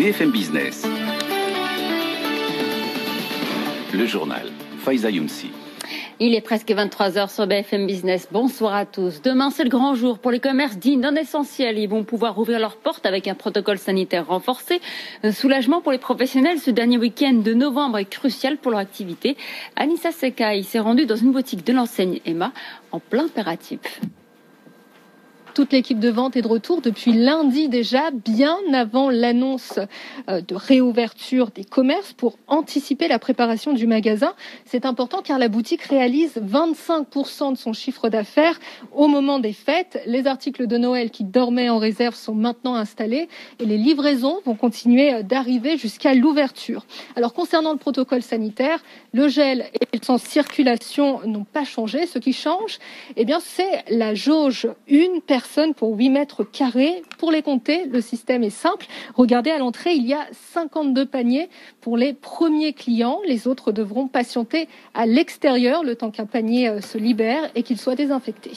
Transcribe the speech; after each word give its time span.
BFM 0.00 0.30
Business. 0.30 0.86
Le 3.92 4.06
journal. 4.06 4.46
Faiza 4.78 5.10
Younsi. 5.10 5.50
Il 6.20 6.34
est 6.34 6.40
presque 6.40 6.70
23h 6.70 7.30
sur 7.30 7.46
BFM 7.46 7.86
Business. 7.86 8.26
Bonsoir 8.32 8.74
à 8.74 8.86
tous. 8.86 9.20
Demain, 9.20 9.50
c'est 9.50 9.62
le 9.62 9.68
grand 9.68 9.94
jour 9.94 10.18
pour 10.18 10.30
les 10.30 10.40
commerces 10.40 10.78
dits 10.78 10.96
non 10.96 11.14
essentiels. 11.16 11.78
Ils 11.78 11.86
vont 11.86 12.04
pouvoir 12.04 12.38
ouvrir 12.38 12.58
leurs 12.60 12.76
portes 12.76 13.04
avec 13.04 13.28
un 13.28 13.34
protocole 13.34 13.76
sanitaire 13.76 14.28
renforcé. 14.28 14.80
Un 15.22 15.32
soulagement 15.32 15.82
pour 15.82 15.92
les 15.92 15.98
professionnels. 15.98 16.60
Ce 16.60 16.70
dernier 16.70 16.96
week-end 16.96 17.34
de 17.34 17.52
novembre 17.52 17.98
est 17.98 18.06
crucial 18.06 18.56
pour 18.56 18.70
leur 18.70 18.80
activité. 18.80 19.36
Anissa 19.76 20.12
Sekai 20.12 20.62
s'est 20.62 20.78
rendue 20.78 21.04
dans 21.04 21.16
une 21.16 21.32
boutique 21.32 21.66
de 21.66 21.74
l'enseigne 21.74 22.20
Emma 22.24 22.54
en 22.90 23.00
plein 23.00 23.26
impératif. 23.26 24.00
Toute 25.54 25.72
l'équipe 25.72 25.98
de 25.98 26.10
vente 26.10 26.36
est 26.36 26.42
de 26.42 26.48
retour 26.48 26.80
depuis 26.80 27.12
lundi 27.12 27.68
déjà, 27.68 28.10
bien 28.12 28.56
avant 28.72 29.10
l'annonce 29.10 29.80
euh, 30.28 30.40
de 30.40 30.54
réouverture 30.54 31.50
des 31.50 31.64
commerces 31.64 32.12
pour 32.12 32.38
anticiper 32.46 33.08
la 33.08 33.18
préparation 33.18 33.72
du 33.72 33.88
magasin. 33.88 34.34
C'est 34.64 34.86
important 34.86 35.22
car 35.22 35.40
la 35.40 35.48
boutique 35.48 35.82
réalise 35.82 36.36
25% 36.36 37.52
de 37.52 37.56
son 37.56 37.72
chiffre 37.72 38.08
d'affaires 38.08 38.60
au 38.92 39.08
moment 39.08 39.40
des 39.40 39.52
fêtes. 39.52 40.00
Les 40.06 40.28
articles 40.28 40.68
de 40.68 40.78
Noël 40.78 41.10
qui 41.10 41.24
dormaient 41.24 41.68
en 41.68 41.78
réserve 41.78 42.14
sont 42.14 42.34
maintenant 42.34 42.76
installés 42.76 43.28
et 43.58 43.64
les 43.64 43.78
livraisons 43.78 44.40
vont 44.44 44.54
continuer 44.54 45.14
euh, 45.14 45.22
d'arriver 45.22 45.76
jusqu'à 45.76 46.14
l'ouverture. 46.14 46.86
Alors 47.16 47.32
concernant 47.32 47.72
le 47.72 47.78
protocole 47.78 48.22
sanitaire, 48.22 48.78
le 49.12 49.26
gel 49.26 49.66
et 49.74 49.96
le 49.96 50.04
sans 50.04 50.18
circulation 50.18 51.26
n'ont 51.26 51.44
pas 51.44 51.64
changé. 51.64 52.06
Ce 52.06 52.20
qui 52.20 52.32
change, 52.32 52.78
eh 53.16 53.24
bien, 53.24 53.40
c'est 53.40 53.84
la 53.88 54.14
jauge 54.14 54.68
une 54.86 55.20
personne 55.20 55.39
pour 55.76 55.96
8 55.96 56.10
mètres 56.10 56.44
carrés. 56.44 57.02
Pour 57.18 57.30
les 57.30 57.42
compter, 57.42 57.86
le 57.86 58.00
système 58.00 58.42
est 58.42 58.50
simple. 58.50 58.86
Regardez 59.14 59.50
à 59.50 59.58
l'entrée, 59.58 59.94
il 59.94 60.06
y 60.06 60.14
a 60.14 60.26
52 60.32 61.06
paniers 61.06 61.48
pour 61.80 61.96
les 61.96 62.12
premiers 62.12 62.72
clients. 62.72 63.20
Les 63.26 63.46
autres 63.46 63.72
devront 63.72 64.08
patienter 64.08 64.68
à 64.94 65.06
l'extérieur 65.06 65.82
le 65.82 65.96
temps 65.96 66.10
qu'un 66.10 66.26
panier 66.26 66.68
euh, 66.68 66.80
se 66.80 66.98
libère 66.98 67.50
et 67.54 67.62
qu'il 67.62 67.78
soit 67.78 67.94
désinfecté. 67.94 68.52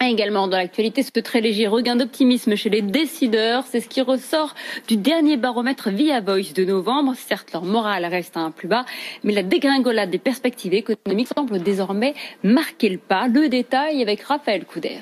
Également 0.00 0.48
dans 0.48 0.56
l'actualité, 0.56 1.02
ce 1.02 1.10
très 1.20 1.40
léger 1.40 1.66
regain 1.66 1.96
d'optimisme 1.96 2.56
chez 2.56 2.68
les 2.68 2.82
décideurs, 2.82 3.64
c'est 3.66 3.80
ce 3.80 3.88
qui 3.88 4.02
ressort 4.02 4.54
du 4.88 4.96
dernier 4.96 5.36
baromètre 5.36 5.88
Via 5.88 6.20
Voice 6.20 6.52
de 6.54 6.64
novembre. 6.64 7.14
Certes, 7.16 7.52
leur 7.52 7.64
morale 7.64 8.04
reste 8.04 8.36
un 8.36 8.50
plus 8.50 8.68
bas, 8.68 8.84
mais 9.22 9.32
la 9.32 9.42
dégringolade 9.42 10.10
des 10.10 10.18
perspectives 10.18 10.74
économiques 10.74 11.28
semble 11.34 11.62
désormais 11.62 12.14
marquer 12.42 12.90
le 12.90 12.98
pas. 12.98 13.28
Le 13.28 13.48
détail 13.48 14.02
avec 14.02 14.20
Raphaël 14.22 14.64
Couder. 14.64 15.00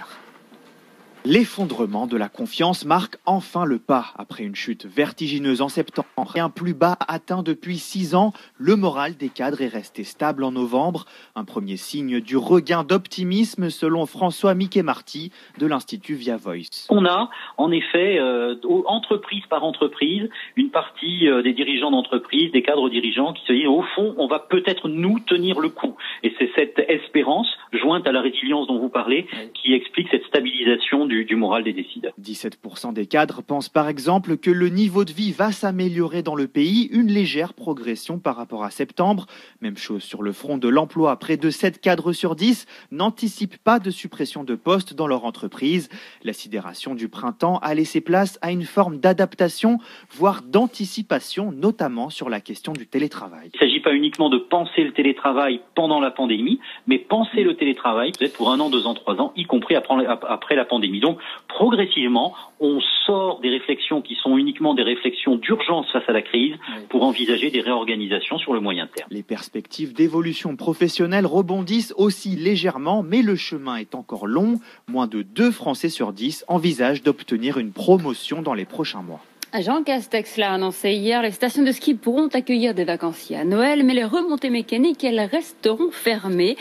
L'effondrement 1.25 2.09
de 2.09 2.17
la 2.17 2.29
confiance 2.29 2.85
marque 2.85 3.15
enfin 3.27 3.65
le 3.65 3.79
pas. 3.79 4.07
Après 4.19 4.43
une 4.43 4.57
chute 4.57 4.87
vertigineuse 4.87 5.63
en 5.63 5.69
septembre 5.69 6.33
et 6.35 6.41
un 6.41 6.51
plus 6.51 6.75
bas 6.75 6.97
atteint 7.07 7.45
depuis 7.45 7.79
six 7.79 8.17
ans, 8.17 8.33
le 8.59 8.75
moral 8.75 9.17
des 9.17 9.29
cadres 9.29 9.61
est 9.61 9.69
resté 9.69 10.03
stable 10.03 10.43
en 10.43 10.51
novembre. 10.51 11.05
Un 11.37 11.45
premier 11.45 11.77
signe 11.77 12.19
du 12.19 12.37
regain 12.37 12.83
d'optimisme 12.83 13.71
selon 13.71 14.05
François 14.07 14.55
Mickey-Marty 14.55 15.31
de 15.59 15.67
l'Institut 15.67 16.15
Via 16.15 16.37
Voice. 16.37 16.89
On 16.91 17.07
a 17.07 17.31
en 17.57 17.71
effet, 17.71 18.19
euh, 18.19 18.57
entreprise 18.87 19.45
par 19.49 19.63
entreprise, 19.63 20.29
une 20.57 20.71
partie 20.71 21.29
euh, 21.29 21.43
des 21.43 21.53
dirigeants 21.53 21.93
d'entreprise, 21.93 22.51
des 22.51 22.63
cadres 22.63 22.91
dirigeants 22.91 23.33
qui 23.33 23.45
se 23.47 23.53
disent 23.53 23.69
au 23.69 23.83
fond, 23.95 24.17
on 24.19 24.27
va 24.27 24.41
peut-être 24.41 24.89
nous 24.89 25.21
tenir 25.21 25.61
le 25.61 25.69
coup. 25.69 25.95
Et 26.25 26.35
c'est 26.41 26.51
cette 26.57 26.81
espérance, 26.89 27.47
jointe 27.73 28.09
à 28.09 28.13
la 28.13 28.23
résilience 28.23 28.67
dont 28.67 28.81
vous 28.81 28.89
parlez, 28.89 29.29
qui 29.55 29.73
explique 29.73 30.09
cette 30.11 30.25
stabilisation 30.27 31.07
du, 31.13 31.37
moral 31.37 31.65
des 31.65 31.73
décideurs. 31.73 32.13
17% 32.21 32.93
des 32.93 33.07
cadres 33.07 33.43
pensent 33.43 33.69
par 33.69 33.89
exemple 33.89 34.37
que 34.37 34.51
le 34.51 34.69
niveau 34.69 35.05
de 35.05 35.13
vie 35.13 35.33
va 35.33 35.53
s'améliorer 35.53 36.23
dans 36.23 36.35
le 36.35 36.49
pays, 36.49 36.89
une 36.93 37.09
légère 37.09 37.55
progression 37.55 38.19
par 38.19 38.37
rapport 38.37 38.65
à 38.65 38.71
septembre. 38.71 39.27
Même 39.61 39.77
chose 39.77 40.03
sur 40.03 40.23
le 40.23 40.33
front 40.33 40.59
de 40.59 40.69
l'emploi, 40.69 41.19
près 41.19 41.37
de 41.37 41.51
7 41.51 41.81
cadres 41.81 42.13
sur 42.13 42.37
10 42.37 42.67
n'anticipent 42.91 43.63
pas 43.63 43.79
de 43.79 43.91
suppression 43.91 44.45
de 44.45 44.55
postes 44.55 44.95
dans 44.95 45.07
leur 45.07 45.25
entreprise. 45.25 45.89
La 46.25 46.33
sidération 46.33 46.95
du 46.95 47.09
printemps 47.09 47.59
a 47.59 47.75
laissé 47.75 48.01
place 48.01 48.39
à 48.43 48.51
une 48.51 48.65
forme 48.65 48.99
d'adaptation, 48.99 49.79
voire 50.11 50.43
d'anticipation, 50.43 51.53
notamment 51.53 52.11
sur 52.11 52.29
la 52.29 52.41
question 52.41 52.73
du 52.73 52.87
télétravail. 52.87 53.51
Il 53.61 53.72
pas 53.83 53.93
uniquement 53.93 54.31
de 54.31 54.39
penser 54.39 54.85
le 54.85 54.93
télétravail 54.93 55.61
pendant 55.75 56.01
la 56.01 56.11
pandémie, 56.11 56.61
mais 56.87 56.99
penser 56.99 57.43
le 57.43 57.55
télétravail 57.55 58.13
peut-être 58.13 58.37
pour 58.37 58.51
un 58.51 58.61
an, 58.61 58.71
deux 58.71 58.87
ans, 58.87 58.95
trois 58.95 59.17
ans, 59.21 59.33
y 59.37 59.45
compris 59.45 59.75
après 59.75 60.57
la 60.57 60.65
pandémie. 60.65 61.01
Donc, 61.01 61.19
progressivement, 61.49 62.35
on 62.61 62.81
sort 63.07 63.41
des 63.41 63.51
réflexions 63.51 64.01
qui 64.01 64.15
sont 64.15 64.37
uniquement 64.39 64.75
des 64.75 64.83
réflexions 64.83 65.37
d'urgence 65.37 65.91
face 65.93 66.09
à 66.09 66.13
la 66.13 66.23
crise 66.23 66.55
pour 66.89 67.03
envisager 67.03 67.51
des 67.51 67.61
réorganisations 67.61 68.39
sur 68.39 68.55
le 68.55 68.61
moyen 68.61 68.87
terme. 68.87 69.09
Les 69.11 69.23
perspectives 69.23 69.93
d'évolution 69.93 70.57
professionnelle 70.57 71.27
rebondissent 71.27 71.95
aussi 71.97 72.37
légèrement, 72.37 73.03
mais 73.03 73.23
le 73.23 73.37
chemin 73.37 73.77
est 73.77 73.95
encore 73.95 74.27
long. 74.27 74.61
Moins 74.89 75.07
de 75.07 75.23
2 75.23 75.51
Français 75.51 75.89
sur 75.89 76.13
10 76.13 76.45
envisagent 76.49 77.03
d'obtenir 77.03 77.59
une 77.59 77.73
promotion 77.73 78.43
dans 78.43 78.55
les 78.55 78.65
prochains 78.65 79.03
mois. 79.03 79.21
Jean 79.61 79.83
Castex 79.83 80.39
l'a 80.39 80.51
annoncé 80.55 80.93
hier, 80.93 81.21
les 81.21 81.31
stations 81.31 81.63
de 81.63 81.73
ski 81.73 81.95
pourront 81.95 82.29
accueillir 82.29 82.73
des 82.73 82.85
vacanciers 82.85 83.37
à 83.37 83.45
Noël, 83.45 83.85
mais 83.85 83.93
les 83.93 84.05
remontées 84.05 84.49
mécaniques, 84.49 85.05
elles 85.05 85.21
resteront 85.21 85.91
fermées. 85.91 86.57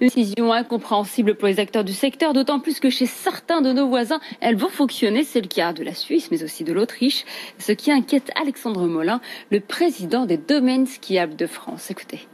Une 0.00 0.08
décision 0.08 0.50
incompréhensible 0.50 1.34
pour 1.34 1.48
les 1.48 1.60
acteurs 1.60 1.84
du 1.84 1.92
secteur, 1.92 2.32
d'autant 2.32 2.60
plus 2.60 2.80
que 2.80 2.88
chez 2.88 3.04
certains 3.04 3.60
de 3.60 3.72
nos 3.72 3.88
voisins, 3.88 4.20
elles 4.40 4.56
vont 4.56 4.70
fonctionner. 4.70 5.22
C'est 5.22 5.42
le 5.42 5.48
cas 5.48 5.74
de 5.74 5.84
la 5.84 5.92
Suisse, 5.92 6.30
mais 6.30 6.42
aussi 6.42 6.64
de 6.64 6.72
l'Autriche. 6.72 7.26
Ce 7.58 7.72
qui 7.72 7.92
inquiète 7.92 8.30
Alexandre 8.40 8.86
Molin, 8.86 9.20
le 9.50 9.60
président 9.60 10.24
des 10.24 10.38
domaines 10.38 10.86
skiables 10.86 11.36
de 11.36 11.46
France. 11.46 11.90
Écoutez. 11.90 12.26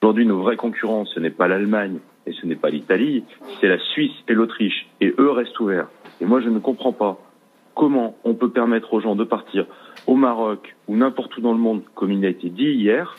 Aujourd'hui, 0.00 0.26
nos 0.26 0.42
vrais 0.42 0.56
concurrents, 0.56 1.06
ce 1.06 1.18
n'est 1.18 1.30
pas 1.30 1.48
l'Allemagne 1.48 1.98
et 2.24 2.32
ce 2.32 2.46
n'est 2.46 2.54
pas 2.54 2.70
l'Italie, 2.70 3.24
c'est 3.60 3.68
la 3.68 3.80
Suisse 3.80 4.14
et 4.28 4.34
l'Autriche. 4.34 4.86
Et 5.00 5.12
eux 5.18 5.30
restent 5.30 5.58
ouverts. 5.58 5.88
Et 6.20 6.24
moi, 6.24 6.40
je 6.40 6.48
ne 6.48 6.60
comprends 6.60 6.92
pas 6.92 7.18
comment 7.80 8.14
on 8.24 8.34
peut 8.34 8.50
permettre 8.50 8.92
aux 8.92 9.00
gens 9.00 9.16
de 9.16 9.24
partir 9.24 9.64
au 10.06 10.14
Maroc 10.14 10.76
ou 10.86 10.96
n'importe 10.96 11.38
où 11.38 11.40
dans 11.40 11.54
le 11.54 11.58
monde, 11.58 11.80
comme 11.94 12.12
il 12.12 12.22
a 12.26 12.28
été 12.28 12.50
dit 12.50 12.72
hier, 12.72 13.16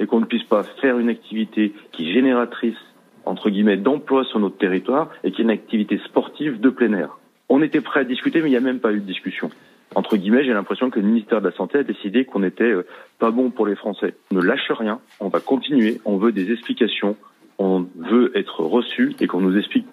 et 0.00 0.06
qu'on 0.06 0.20
ne 0.20 0.24
puisse 0.24 0.44
pas 0.44 0.62
faire 0.62 0.98
une 0.98 1.10
activité 1.10 1.74
qui 1.92 2.08
est 2.08 2.14
génératrice, 2.14 2.78
entre 3.26 3.50
guillemets, 3.50 3.76
d'emploi 3.76 4.24
sur 4.24 4.40
notre 4.40 4.56
territoire 4.56 5.10
et 5.24 5.30
qui 5.30 5.42
est 5.42 5.44
une 5.44 5.50
activité 5.50 6.00
sportive 6.06 6.58
de 6.58 6.70
plein 6.70 6.94
air. 6.94 7.18
On 7.50 7.60
était 7.60 7.82
prêt 7.82 8.00
à 8.00 8.04
discuter, 8.04 8.40
mais 8.40 8.48
il 8.48 8.52
n'y 8.52 8.56
a 8.56 8.60
même 8.60 8.80
pas 8.80 8.92
eu 8.92 9.00
de 9.00 9.04
discussion. 9.04 9.50
entre 9.94 10.16
guillemets, 10.16 10.42
j'ai 10.42 10.54
l'impression 10.54 10.88
que 10.88 11.00
le 11.00 11.06
ministère 11.06 11.42
de 11.42 11.48
la 11.48 11.54
Santé 11.54 11.76
a 11.76 11.82
décidé 11.82 12.24
qu'on 12.24 12.40
n'était 12.40 12.72
pas 13.18 13.30
bon 13.30 13.50
pour 13.50 13.66
les 13.66 13.76
Français. 13.76 14.14
On 14.32 14.36
ne 14.36 14.42
lâche 14.42 14.70
rien, 14.70 15.00
on 15.20 15.28
va 15.28 15.40
continuer, 15.40 16.00
on 16.06 16.16
veut 16.16 16.32
des 16.32 16.50
explications, 16.50 17.14
on 17.58 17.86
veut 17.96 18.32
être 18.34 18.60
reçu 18.60 19.14
et 19.20 19.26
qu'on 19.26 19.40
nous 19.40 19.58
explique 19.58 19.86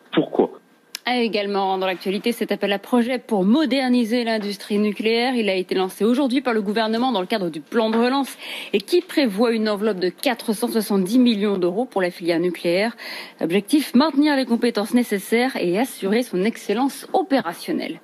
pourquoi. 1.05 1.23
Également 1.23 1.77
dans 1.77 1.85
l'actualité, 1.85 2.31
cet 2.31 2.51
appel 2.51 2.71
à 2.73 2.79
projet 2.79 3.19
pour 3.19 3.43
moderniser 3.43 4.23
l'industrie 4.23 4.77
nucléaire. 4.77 5.35
Il 5.35 5.49
a 5.49 5.55
été 5.55 5.75
lancé 5.75 6.03
aujourd'hui 6.03 6.41
par 6.41 6.53
le 6.53 6.61
gouvernement 6.61 7.11
dans 7.11 7.21
le 7.21 7.27
cadre 7.27 7.49
du 7.49 7.61
plan 7.61 7.89
de 7.89 7.97
relance 7.97 8.37
et 8.73 8.79
qui 8.79 9.01
prévoit 9.01 9.51
une 9.51 9.69
enveloppe 9.69 9.99
de 9.99 10.09
470 10.09 11.19
millions 11.19 11.57
d'euros 11.57 11.85
pour 11.85 12.01
la 12.01 12.11
filière 12.11 12.39
nucléaire. 12.39 12.95
Objectif, 13.41 13.93
maintenir 13.95 14.35
les 14.35 14.45
compétences 14.45 14.93
nécessaires 14.93 15.55
et 15.57 15.77
assurer 15.77 16.23
son 16.23 16.43
excellence 16.43 17.07
opérationnelle. 17.13 17.99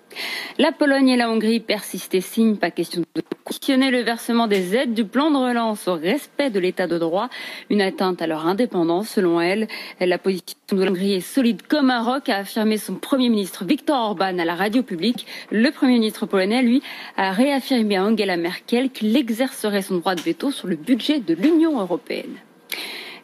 La 0.57 0.71
Pologne 0.71 1.09
et 1.09 1.17
la 1.17 1.29
Hongrie 1.29 1.59
persistent 1.59 2.15
et 2.15 2.21
signent. 2.21 2.55
Pas 2.55 2.71
question 2.71 3.01
de 3.15 3.21
conditionner 3.43 3.91
le 3.91 4.01
versement 4.01 4.47
des 4.47 4.75
aides 4.75 4.93
du 4.93 5.05
plan 5.05 5.31
de 5.31 5.37
relance 5.37 5.87
au 5.87 5.95
respect 5.95 6.49
de 6.49 6.59
l'état 6.59 6.87
de 6.87 6.97
droit. 6.97 7.29
Une 7.69 7.81
atteinte 7.81 8.21
à 8.21 8.27
leur 8.27 8.45
indépendance, 8.45 9.09
selon 9.09 9.41
elle. 9.41 9.67
La 9.99 10.17
position 10.17 10.57
de 10.71 10.83
la 10.83 10.91
Hongrie 10.91 11.13
est 11.13 11.21
solide 11.21 11.61
comme 11.67 11.89
un 11.89 12.01
roc, 12.01 12.29
a 12.29 12.37
affirmé 12.37 12.77
son 12.77 12.95
premier 12.95 13.29
ministre 13.29 13.65
Viktor 13.65 13.97
Orban 13.97 14.37
à 14.39 14.45
la 14.45 14.55
radio 14.55 14.83
publique. 14.83 15.25
Le 15.51 15.71
premier 15.71 15.93
ministre 15.93 16.25
polonais, 16.25 16.61
lui, 16.61 16.81
a 17.17 17.31
réaffirmé 17.31 17.97
à 17.97 18.03
Angela 18.03 18.37
Merkel 18.37 18.89
qu'il 18.89 19.15
exercerait 19.15 19.81
son 19.81 19.97
droit 19.97 20.15
de 20.15 20.21
veto 20.21 20.51
sur 20.51 20.67
le 20.67 20.75
budget 20.75 21.19
de 21.19 21.33
l'Union 21.33 21.79
européenne. 21.79 22.35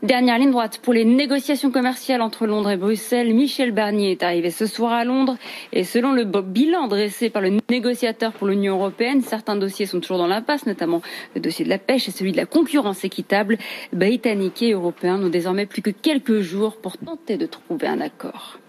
Dernière 0.03 0.37
ligne 0.37 0.51
droite 0.51 0.77
pour 0.83 0.93
les 0.93 1.05
négociations 1.05 1.71
commerciales 1.71 2.21
entre 2.21 2.45
Londres 2.45 2.69
et 2.69 2.77
Bruxelles. 2.77 3.33
Michel 3.33 3.71
Barnier 3.71 4.11
est 4.11 4.21
arrivé 4.21 4.51
ce 4.51 4.67
soir 4.67 4.93
à 4.93 5.03
Londres 5.03 5.37
et 5.73 5.83
selon 5.83 6.11
le 6.11 6.23
bilan 6.23 6.87
dressé 6.87 7.31
par 7.31 7.41
le 7.41 7.57
négociateur 7.67 8.31
pour 8.33 8.45
l'Union 8.45 8.75
européenne, 8.75 9.23
certains 9.23 9.55
dossiers 9.55 9.87
sont 9.87 9.99
toujours 9.99 10.19
dans 10.19 10.27
l'impasse, 10.27 10.67
notamment 10.67 11.01
le 11.33 11.41
dossier 11.41 11.65
de 11.65 11.69
la 11.69 11.79
pêche 11.79 12.07
et 12.07 12.11
celui 12.11 12.31
de 12.31 12.37
la 12.37 12.45
concurrence 12.45 13.03
équitable. 13.05 13.57
Britanniques 13.91 14.61
et 14.61 14.73
européens 14.73 15.17
n'ont 15.17 15.29
désormais 15.29 15.65
plus 15.65 15.81
que 15.81 15.89
quelques 15.89 16.41
jours 16.41 16.77
pour 16.77 16.99
tenter 16.99 17.37
de 17.37 17.47
trouver 17.47 17.87
un 17.87 17.99
accord. 17.99 18.59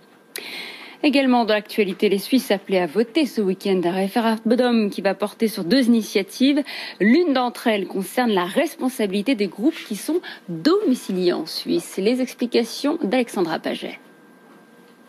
Également 1.05 1.45
dans 1.45 1.55
l'actualité, 1.55 2.09
les 2.09 2.19
Suisses 2.19 2.51
appelés 2.51 2.79
à 2.79 2.87
voter 2.87 3.25
ce 3.25 3.41
week-end 3.41 3.81
un 3.85 3.93
référendum 3.93 4.91
qui 4.91 5.01
va 5.01 5.15
porter 5.15 5.47
sur 5.47 5.63
deux 5.63 5.87
initiatives. 5.87 6.63
L'une 6.99 7.33
d'entre 7.33 7.69
elles 7.69 7.87
concerne 7.87 8.33
la 8.33 8.45
responsabilité 8.45 9.37
des 9.37 9.47
groupes 9.47 9.79
qui 9.87 9.95
sont 9.95 10.21
domiciliés 10.49 11.33
en 11.33 11.47
Suisse. 11.47 11.99
Les 11.99 12.21
explications 12.21 12.99
d'Alexandra 13.03 13.61
Paget. 13.61 14.01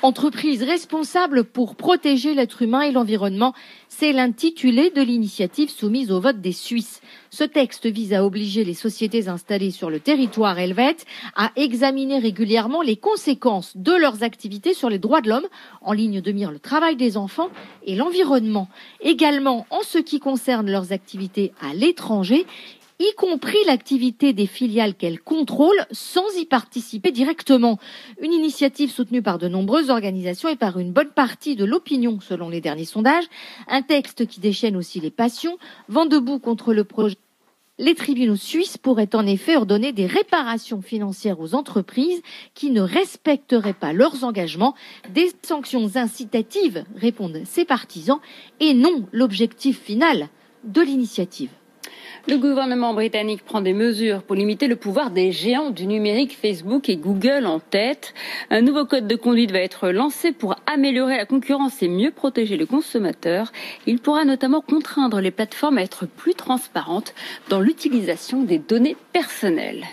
Entreprise 0.01 0.63
responsable 0.63 1.43
pour 1.43 1.75
protéger 1.75 2.33
l'être 2.33 2.61
humain 2.61 2.83
et 2.83 2.93
l'environnement, 2.93 3.53
c'est 3.89 4.13
l'intitulé 4.13 4.91
de 4.91 5.01
l'initiative 5.01 5.69
soumise 5.69 6.09
au 6.09 6.21
vote 6.21 6.39
des 6.39 6.53
Suisses. 6.53 7.01
Ce 7.31 7.43
texte 7.43 7.85
vise 7.85 8.13
à 8.13 8.23
obliger 8.23 8.63
les 8.63 8.73
sociétés 8.73 9.27
installées 9.27 9.71
sur 9.71 9.89
le 9.89 9.99
territoire 9.99 10.57
helvète 10.57 11.05
à 11.35 11.51
examiner 11.57 12.17
régulièrement 12.17 12.81
les 12.81 12.95
conséquences 12.95 13.75
de 13.75 13.91
leurs 13.91 14.23
activités 14.23 14.73
sur 14.73 14.89
les 14.89 14.99
droits 14.99 15.19
de 15.19 15.27
l'homme, 15.27 15.47
en 15.81 15.91
ligne 15.91 16.21
de 16.21 16.31
mire 16.31 16.51
le 16.51 16.59
travail 16.59 16.95
des 16.95 17.17
enfants 17.17 17.49
et 17.85 17.97
l'environnement. 17.97 18.69
Également 19.01 19.67
en 19.69 19.81
ce 19.81 19.97
qui 19.97 20.21
concerne 20.21 20.71
leurs 20.71 20.93
activités 20.93 21.51
à 21.59 21.73
l'étranger, 21.73 22.45
y 22.99 23.13
compris 23.15 23.57
l'activité 23.65 24.33
des 24.33 24.45
filiales 24.45 24.93
qu'elle 24.93 25.21
contrôle 25.21 25.85
sans 25.91 26.37
y 26.37 26.45
participer 26.45 27.11
directement. 27.11 27.79
Une 28.21 28.33
initiative 28.33 28.91
soutenue 28.91 29.21
par 29.21 29.37
de 29.37 29.47
nombreuses 29.47 29.89
organisations 29.89 30.49
et 30.49 30.57
par 30.57 30.79
une 30.79 30.91
bonne 30.91 31.11
partie 31.11 31.55
de 31.55 31.63
l'opinion 31.63 32.19
selon 32.19 32.49
les 32.49 32.61
derniers 32.61 32.85
sondages. 32.85 33.25
Un 33.67 33.81
texte 33.81 34.27
qui 34.27 34.41
déchaîne 34.41 34.75
aussi 34.75 34.99
les 34.99 35.11
passions, 35.11 35.57
vent 35.87 36.05
debout 36.05 36.39
contre 36.39 36.73
le 36.73 36.83
projet. 36.83 37.15
Les 37.77 37.95
tribunaux 37.95 38.35
suisses 38.35 38.77
pourraient 38.77 39.15
en 39.15 39.25
effet 39.25 39.55
ordonner 39.55 39.93
des 39.93 40.05
réparations 40.05 40.81
financières 40.81 41.39
aux 41.39 41.55
entreprises 41.55 42.21
qui 42.53 42.71
ne 42.71 42.81
respecteraient 42.81 43.73
pas 43.73 43.93
leurs 43.93 44.25
engagements, 44.25 44.75
des 45.13 45.31
sanctions 45.43 45.95
incitatives, 45.95 46.83
répondent 46.97 47.41
ses 47.45 47.63
partisans, 47.63 48.19
et 48.59 48.73
non 48.73 49.07
l'objectif 49.13 49.79
final 49.79 50.27
de 50.65 50.81
l'initiative. 50.81 51.51
Le 52.27 52.37
gouvernement 52.37 52.93
britannique 52.93 53.43
prend 53.43 53.61
des 53.61 53.73
mesures 53.73 54.21
pour 54.21 54.35
limiter 54.35 54.67
le 54.67 54.75
pouvoir 54.75 55.09
des 55.09 55.31
géants 55.31 55.71
du 55.71 55.87
numérique, 55.87 56.37
Facebook 56.39 56.89
et 56.89 56.97
Google 56.97 57.45
en 57.45 57.59
tête. 57.59 58.13
Un 58.49 58.61
nouveau 58.61 58.85
code 58.85 59.07
de 59.07 59.15
conduite 59.15 59.51
va 59.51 59.59
être 59.59 59.89
lancé 59.89 60.31
pour 60.31 60.55
améliorer 60.65 61.17
la 61.17 61.25
concurrence 61.25 61.81
et 61.81 61.87
mieux 61.87 62.11
protéger 62.11 62.57
le 62.57 62.65
consommateur. 62.65 63.51
Il 63.87 63.99
pourra 63.99 64.25
notamment 64.25 64.61
contraindre 64.61 65.21
les 65.21 65.31
plateformes 65.31 65.77
à 65.77 65.83
être 65.83 66.05
plus 66.05 66.35
transparentes 66.35 67.13
dans 67.49 67.61
l'utilisation 67.61 68.43
des 68.43 68.59
données 68.59 68.97
personnelles. 69.13 69.85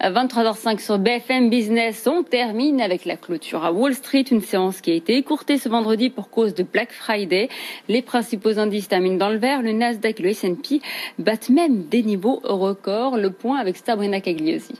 23h05 0.00 0.78
sur 0.78 0.98
BFM 0.98 1.48
Business. 1.48 2.06
On 2.06 2.22
termine 2.22 2.80
avec 2.80 3.04
la 3.04 3.16
clôture 3.16 3.64
à 3.64 3.72
Wall 3.72 3.94
Street, 3.94 4.24
une 4.30 4.42
séance 4.42 4.80
qui 4.80 4.90
a 4.90 4.94
été 4.94 5.16
écourtée 5.16 5.58
ce 5.58 5.68
vendredi 5.68 6.10
pour 6.10 6.28
cause 6.28 6.54
de 6.54 6.62
Black 6.62 6.92
Friday. 6.92 7.48
Les 7.88 8.02
principaux 8.02 8.58
indices 8.58 8.88
terminent 8.88 9.16
dans 9.16 9.30
le 9.30 9.38
vert. 9.38 9.62
Le 9.62 9.72
Nasdaq 9.72 10.20
et 10.20 10.22
le 10.22 10.28
S&P 10.30 10.80
battent 11.18 11.48
même 11.48 11.84
des 11.84 12.02
niveaux 12.02 12.40
records. 12.44 13.16
Le 13.16 13.30
point 13.30 13.58
avec 13.58 13.76
Sabrina 13.76 14.20
Cagliosi. 14.20 14.74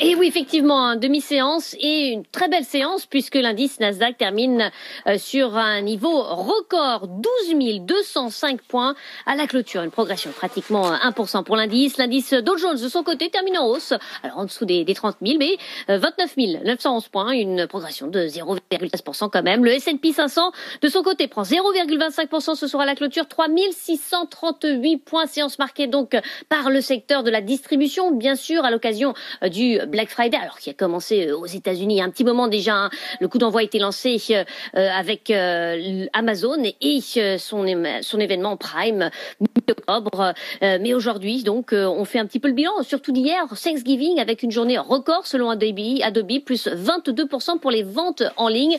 Et 0.00 0.14
oui, 0.14 0.26
effectivement, 0.26 0.96
demi-séance 0.96 1.76
et 1.78 2.08
une 2.08 2.24
très 2.24 2.48
belle 2.48 2.64
séance 2.64 3.04
puisque 3.04 3.34
l'indice 3.34 3.78
Nasdaq 3.78 4.16
termine 4.16 4.70
euh, 5.06 5.18
sur 5.18 5.56
un 5.56 5.82
niveau 5.82 6.22
record, 6.22 7.08
12 7.08 7.80
205 7.80 8.62
points 8.62 8.94
à 9.26 9.36
la 9.36 9.46
clôture. 9.46 9.82
Une 9.82 9.90
progression 9.90 10.30
pratiquement 10.30 10.92
1% 10.92 11.44
pour 11.44 11.56
l'indice. 11.56 11.98
L'indice 11.98 12.32
Dow 12.32 12.56
Jones, 12.56 12.80
de 12.80 12.88
son 12.88 13.02
côté, 13.02 13.28
termine 13.28 13.58
en 13.58 13.66
hausse, 13.66 13.92
alors 14.22 14.38
en 14.38 14.44
dessous 14.46 14.64
des, 14.64 14.84
30 14.84 15.16
000, 15.24 15.38
mais 15.38 15.56
29 15.88 16.34
euh, 16.38 16.64
911 16.64 17.08
points, 17.08 17.32
une 17.32 17.66
progression 17.66 18.06
de 18.06 18.20
0,13% 18.20 19.28
quand 19.30 19.42
même. 19.42 19.62
Le 19.62 19.72
S&P 19.72 20.12
500, 20.12 20.52
de 20.80 20.88
son 20.88 21.02
côté, 21.02 21.28
prend 21.28 21.42
0,25% 21.42 22.54
ce 22.54 22.66
soir 22.66 22.84
à 22.84 22.86
la 22.86 22.94
clôture, 22.94 23.28
3 23.28 23.46
638 23.72 24.96
points, 24.98 25.26
séance 25.26 25.58
marquée 25.58 25.86
donc 25.86 26.16
par 26.48 26.70
le 26.70 26.80
secteur 26.80 27.22
de 27.22 27.30
la 27.30 27.42
distribution, 27.42 28.10
bien 28.10 28.36
sûr, 28.36 28.64
à 28.64 28.70
l'occasion 28.70 29.12
euh, 29.42 29.48
du 29.48 29.81
Black 29.86 30.10
Friday, 30.10 30.36
alors 30.36 30.58
qui 30.58 30.70
a 30.70 30.74
commencé 30.74 31.28
euh, 31.28 31.36
aux 31.36 31.46
États-Unis 31.46 31.94
il 31.94 31.98
y 31.98 32.00
a 32.00 32.04
un 32.04 32.10
petit 32.10 32.24
moment 32.24 32.48
déjà. 32.48 32.74
Hein. 32.74 32.90
Le 33.20 33.28
coup 33.28 33.38
d'envoi 33.38 33.60
a 33.60 33.64
été 33.64 33.78
lancé 33.78 34.20
euh, 34.30 34.44
euh, 34.76 34.88
avec 34.90 35.30
Amazon 36.12 36.62
et 36.80 37.00
son, 37.38 37.66
son 38.02 38.20
événement 38.20 38.56
Prime 38.56 39.10
mi-octobre. 39.40 40.34
mais 40.60 40.94
aujourd'hui, 40.94 41.42
donc, 41.42 41.72
on 41.72 42.04
fait 42.04 42.18
un 42.18 42.26
petit 42.26 42.40
peu 42.40 42.48
le 42.48 42.54
bilan, 42.54 42.82
surtout 42.82 43.12
d'hier, 43.12 43.46
Thanksgiving, 43.48 44.20
avec 44.20 44.42
une 44.42 44.50
journée 44.50 44.78
record 44.78 45.26
selon 45.26 45.50
Adobe, 45.50 46.00
Adobe 46.02 46.40
plus 46.44 46.66
22% 46.66 47.58
pour 47.58 47.70
les 47.70 47.82
ventes 47.82 48.22
en 48.36 48.48
ligne, 48.48 48.76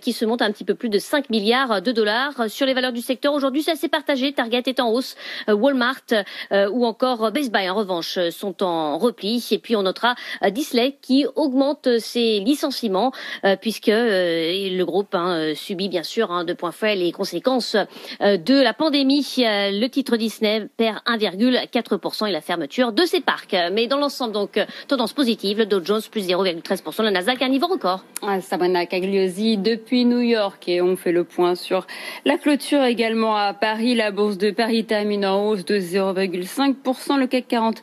qui 0.00 0.12
se 0.12 0.24
montent 0.24 0.42
à 0.42 0.46
un 0.46 0.52
petit 0.52 0.64
peu 0.64 0.74
plus 0.74 0.88
de 0.88 0.98
5 0.98 1.30
milliards 1.30 1.82
de 1.82 1.92
dollars. 1.92 2.48
Sur 2.48 2.66
les 2.66 2.74
valeurs 2.74 2.92
du 2.92 3.00
secteur, 3.00 3.34
aujourd'hui, 3.34 3.62
c'est 3.62 3.72
assez 3.72 3.88
partagé. 3.88 4.32
Target 4.32 4.62
est 4.66 4.80
en 4.80 4.90
hausse, 4.90 5.16
Walmart 5.48 6.04
ou 6.52 6.86
encore 6.86 7.30
Best 7.32 7.52
Buy, 7.52 7.68
en 7.68 7.74
revanche, 7.74 8.18
sont 8.30 8.62
en 8.62 8.98
repli. 8.98 9.46
Et 9.50 9.58
puis, 9.58 9.76
on 9.76 9.82
notera 9.82 10.14
Disney 10.50 10.96
qui 11.00 11.26
augmente 11.34 11.98
ses 11.98 12.40
licenciements 12.40 13.12
euh, 13.44 13.56
puisque 13.60 13.88
euh, 13.88 14.68
le 14.70 14.84
groupe 14.84 15.14
hein, 15.14 15.38
euh, 15.38 15.54
subit 15.54 15.88
bien 15.88 16.02
sûr 16.02 16.30
hein, 16.30 16.44
de 16.44 16.52
point 16.52 16.72
faible 16.72 17.00
les 17.00 17.12
conséquences 17.12 17.76
de 18.20 18.62
la 18.62 18.72
pandémie. 18.74 19.26
Le 19.38 19.86
titre 19.88 20.16
Disney 20.16 20.68
perd 20.76 20.98
1,4% 21.06 22.28
et 22.28 22.32
la 22.32 22.40
fermeture 22.40 22.92
de 22.92 23.04
ses 23.04 23.20
parcs. 23.20 23.56
Mais 23.72 23.86
dans 23.86 23.98
l'ensemble, 23.98 24.32
donc, 24.32 24.60
tendance 24.88 25.12
positive, 25.12 25.58
le 25.58 25.66
Dow 25.66 25.84
Jones 25.84 26.02
plus 26.10 26.28
0,13%, 26.28 27.02
le 27.02 27.10
Nasdaq 27.10 27.42
à 27.42 27.46
un 27.46 27.48
niveau 27.48 27.66
record. 27.66 28.04
Ah, 28.22 28.40
Sabrina 28.40 28.86
Cagliosi 28.86 29.56
depuis 29.56 30.04
New 30.04 30.20
York 30.20 30.68
et 30.68 30.80
on 30.80 30.96
fait 30.96 31.12
le 31.12 31.24
point 31.24 31.54
sur 31.54 31.86
la 32.24 32.38
clôture 32.38 32.84
également 32.84 33.36
à 33.36 33.54
Paris. 33.54 33.94
La 33.94 34.10
bourse 34.10 34.38
de 34.38 34.50
Paris 34.50 34.84
termine 34.84 35.26
en 35.26 35.48
hausse 35.48 35.64
de 35.64 35.78
0,5%. 35.78 37.18
Le 37.18 37.26
CAC 37.26 37.48
40 37.48 37.82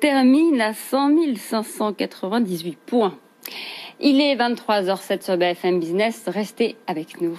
termine 0.00 0.60
à 0.60 0.74
100 0.74 1.08
580 1.36 1.97
98 1.98 2.78
points. 2.86 3.18
Il 4.00 4.20
est 4.20 4.36
23h07 4.36 5.22
sur 5.22 5.36
BFM 5.36 5.80
Business. 5.80 6.22
Restez 6.26 6.76
avec 6.86 7.20
nous. 7.20 7.38